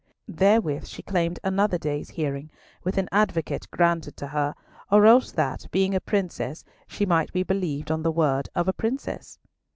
Therewith 0.27 0.87
she 0.87 1.03
claimed 1.03 1.39
another 1.43 1.77
day's 1.77 2.09
hearing, 2.09 2.49
with 2.83 2.97
an 2.97 3.07
advocate 3.11 3.69
granted 3.69 4.17
to 4.17 4.27
her, 4.29 4.55
or 4.91 5.05
else 5.05 5.31
that, 5.33 5.67
being 5.69 5.93
a 5.93 6.01
Princess, 6.01 6.63
she 6.87 7.05
might 7.05 7.31
be 7.31 7.43
believed 7.43 7.91
on 7.91 8.01
the 8.01 8.11
word 8.11 8.49
of 8.55 8.67
a 8.67 8.73
Princess. 8.73 9.37